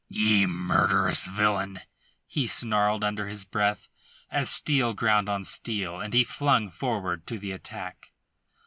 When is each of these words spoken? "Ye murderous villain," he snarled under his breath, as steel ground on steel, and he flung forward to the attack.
"Ye 0.09 0.47
murderous 0.47 1.27
villain," 1.27 1.81
he 2.25 2.47
snarled 2.47 3.03
under 3.03 3.27
his 3.27 3.45
breath, 3.45 3.87
as 4.31 4.49
steel 4.49 4.95
ground 4.95 5.29
on 5.29 5.45
steel, 5.45 6.01
and 6.01 6.11
he 6.11 6.23
flung 6.23 6.71
forward 6.71 7.27
to 7.27 7.37
the 7.37 7.51
attack. 7.51 8.11